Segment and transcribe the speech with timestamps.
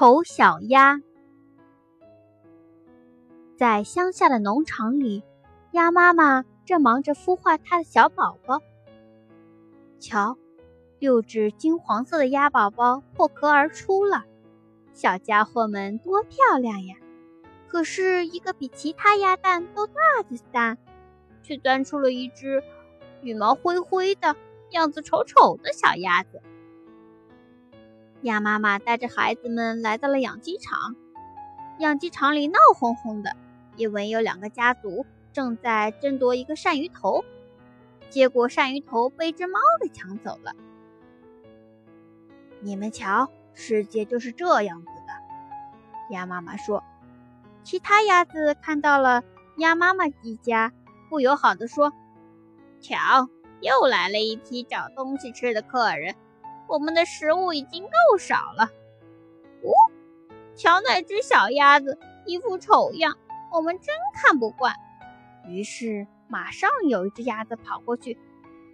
[0.00, 1.02] 丑小鸭
[3.54, 5.22] 在乡下的农场里，
[5.72, 8.62] 鸭妈妈正忙着孵化它的小宝宝。
[9.98, 10.38] 瞧，
[10.98, 14.24] 六只金黄色的鸭宝宝破壳而出了，
[14.94, 16.96] 小家伙们多漂亮呀！
[17.68, 19.92] 可是，一个比其他鸭蛋都大
[20.30, 20.78] 的蛋，
[21.42, 22.62] 却钻出了一只
[23.20, 24.34] 羽毛灰灰的、
[24.70, 26.40] 样子丑丑的小鸭子。
[28.22, 30.94] 鸭妈妈带着孩子们来到了养鸡场，
[31.78, 33.34] 养鸡场里闹哄哄的，
[33.76, 37.24] 因为有两个家族正在争夺一个鳝鱼头，
[38.10, 40.54] 结果鳝鱼头被一只猫给抢走了。
[42.60, 46.14] 你们瞧，世界就是这样子的。
[46.14, 46.84] 鸭妈妈说。
[47.62, 49.22] 其他鸭子看到了
[49.58, 50.72] 鸭妈妈一家，
[51.10, 51.92] 不友好地说
[52.80, 53.28] ：“瞧，
[53.60, 56.14] 又来了一批找东西吃的客人。”
[56.70, 58.70] 我们的食物已经够少了。
[59.64, 59.74] 哦，
[60.54, 63.18] 瞧那只小鸭子，一副丑样，
[63.50, 64.72] 我们真看不惯。
[65.48, 68.16] 于是，马上有一只鸭子跑过去，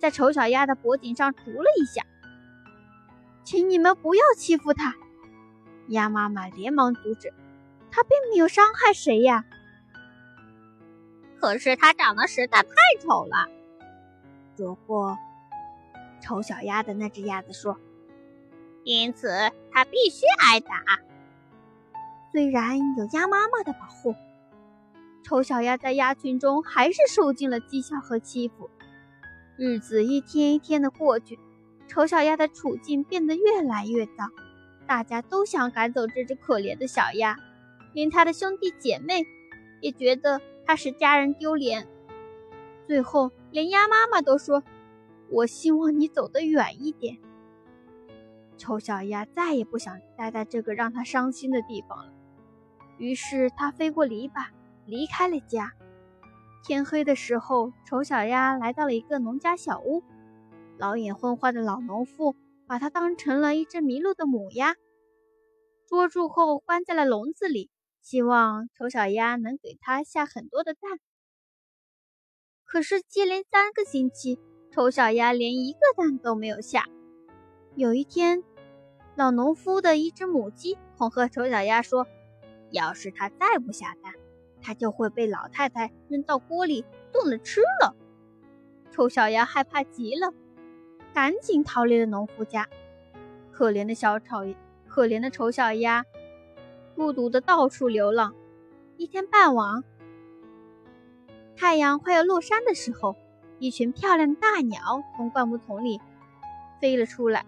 [0.00, 2.02] 在丑小鸭的脖颈上啄了一下。
[3.44, 4.94] 请你们不要欺负它！
[5.88, 7.34] 鸭妈妈连忙阻止，
[7.90, 9.44] 它并没有伤害谁呀。
[11.38, 12.70] 可是它长得实在太
[13.02, 13.48] 丑了。
[14.56, 15.18] 不过。
[16.22, 17.76] 丑小鸭的那只鸭子说
[18.84, 19.28] ：“因此，
[19.72, 20.82] 它必须挨打。
[22.30, 24.14] 虽然有鸭妈妈的保护，
[25.24, 28.70] 丑小鸭在鸭群中还是受尽了讥笑和欺负。
[29.58, 31.38] 日子一天一天的过去，
[31.88, 34.28] 丑小鸭的处境变得越来越糟。
[34.86, 37.36] 大家都想赶走这只可怜的小鸭，
[37.92, 39.26] 连它的兄弟姐妹
[39.80, 41.88] 也觉得它使家人丢脸。
[42.86, 44.62] 最后，连鸭妈妈都说。”
[45.32, 47.18] 我希望你走得远一点。
[48.58, 52.12] 丑小鸭再也不想待在这个让它伤心的地方了，
[52.98, 54.50] 于是它飞过篱笆，
[54.86, 55.72] 离开了家。
[56.62, 60.04] 天黑的时候，丑小鸭来到了一个农家小屋，
[60.76, 62.36] 老眼昏花的老农妇
[62.66, 64.76] 把它当成了一只迷路的母鸭，
[65.86, 67.70] 捉住后关在了笼子里，
[68.02, 71.00] 希望丑小鸭能给它下很多的蛋。
[72.64, 74.38] 可是接连三个星期。
[74.72, 76.86] 丑小鸭连一个蛋都没有下。
[77.74, 78.42] 有一天，
[79.14, 82.06] 老农夫的一只母鸡恐吓丑小鸭说
[82.72, 84.14] ：“要是它再不下蛋，
[84.62, 87.94] 它就会被老太太扔到锅里炖了吃了。”
[88.90, 90.32] 丑小鸭害怕极了，
[91.12, 92.66] 赶紧逃离了农夫家。
[93.50, 94.54] 可怜的小丑，
[94.88, 96.06] 可怜的丑小鸭，
[96.96, 98.34] 孤独的到处流浪。
[98.96, 99.84] 一天傍晚，
[101.56, 103.16] 太阳快要落山的时候。
[103.62, 106.00] 一群漂亮的大鸟从灌木丛里
[106.80, 107.46] 飞了出来，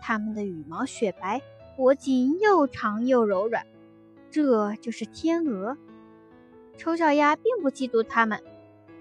[0.00, 1.42] 它们的羽毛雪白，
[1.76, 3.66] 脖颈又长又柔软，
[4.30, 5.76] 这就是天鹅。
[6.78, 8.42] 丑小鸭并不嫉妒它们，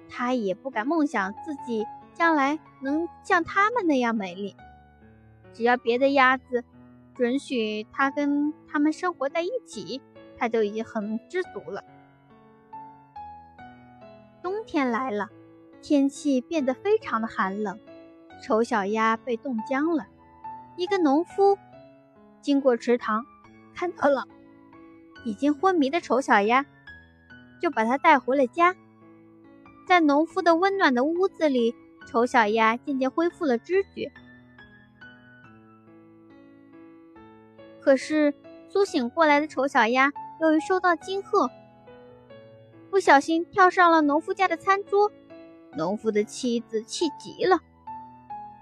[0.09, 4.57] 它也不敢梦想自己将来能像它们那样美丽。
[5.53, 6.65] 只要别的鸭子
[7.13, 10.01] 准许它跟它们生活在一起，
[10.37, 11.81] 它就已经很知足了。
[14.43, 15.29] 冬天来了。
[15.87, 17.79] 天气变得非常的寒冷，
[18.41, 20.07] 丑小鸭被冻僵了。
[20.77, 21.59] 一个农夫
[22.41, 23.23] 经过池塘，
[23.75, 24.23] 看到了
[25.25, 26.65] 已经昏迷的丑小鸭，
[27.61, 28.75] 就把它带回了家。
[29.87, 31.75] 在农夫的温暖的屋子里，
[32.07, 34.11] 丑小鸭渐渐恢复了知觉。
[37.79, 38.33] 可是
[38.69, 41.51] 苏醒过来的丑小鸭，由于受到惊吓，
[42.89, 45.11] 不小心跳上了农夫家的餐桌。
[45.77, 47.59] 农夫的妻子气极了，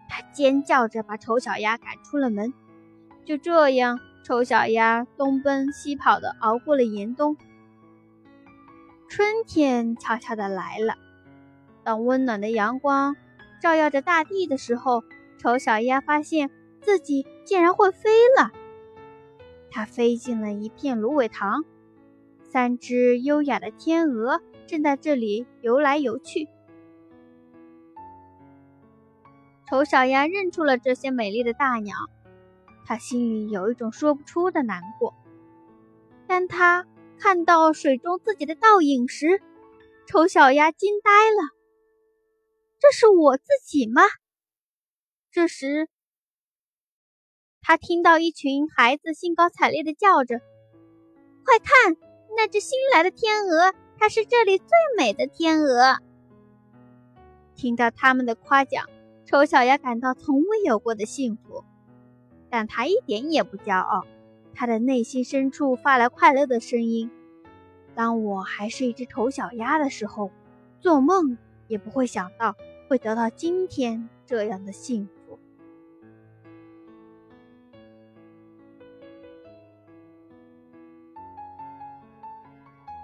[0.09, 2.53] 他尖叫着把丑小鸭赶出了门。
[3.25, 7.38] 就这样，丑小鸭东奔西跑的熬过了严冬。
[9.07, 10.96] 春天悄悄的来了，
[11.84, 13.16] 当温暖的阳光
[13.62, 15.03] 照耀着大地的时候，
[15.38, 16.50] 丑小鸭发现
[16.81, 18.52] 自己竟然会飞了。
[19.70, 21.64] 它飞进了一片芦苇塘，
[22.41, 26.47] 三只优雅的天鹅正在这里游来游去。
[29.69, 31.95] 丑小鸭认出了这些美丽的大鸟，
[32.85, 35.13] 它心里有一种说不出的难过。
[36.27, 36.85] 当它
[37.17, 39.41] 看到水中自己的倒影时，
[40.07, 41.49] 丑小鸭惊呆了。
[42.79, 44.01] 这是我自己吗？
[45.31, 45.87] 这时，
[47.61, 50.41] 他听到一群孩子兴高采烈地叫着
[51.45, 51.95] ：“快看，
[52.35, 54.67] 那只新来的天鹅，它是这里最
[54.97, 55.97] 美的天鹅！”
[57.55, 58.85] 听到他们的夸奖。
[59.34, 61.64] 丑小鸭感到从未有过的幸福，
[62.52, 64.06] 但它一点也不骄傲。
[64.53, 67.09] 它的内心深处发来快乐的声音。
[67.96, 70.30] 当我还是一只丑小鸭的时候，
[70.80, 71.35] 做梦
[71.68, 72.56] 也不会想到
[72.88, 75.22] 会得到今天这样的幸福。